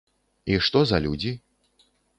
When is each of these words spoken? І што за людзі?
І 0.53 0.57
што 0.69 0.79
за 0.95 1.01
людзі? 1.07 1.35